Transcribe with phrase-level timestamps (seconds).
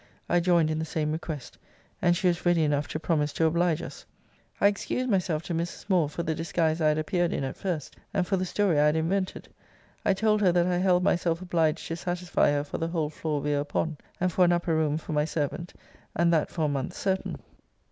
[0.27, 1.59] I joined in the same request;
[2.01, 4.03] and she was ready enough to promise to oblige us.
[4.59, 5.87] I excused myself to Mrs.
[5.91, 8.87] Moore for the disguise I had appeared in at first, and for the story I
[8.87, 9.47] had invented.
[10.03, 13.41] I told her that I held myself obliged to satisfy her for the whole floor
[13.41, 15.71] we were upon; and for an upper room for my servant,
[16.15, 17.37] and that for a month certain.